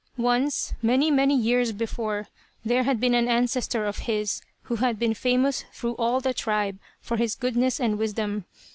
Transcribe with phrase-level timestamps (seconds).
[0.17, 2.27] "Once, many, many years before,
[2.65, 6.79] there had been an ancestor of his who had been famous through all the tribe
[6.99, 8.45] for his goodness and wisdom.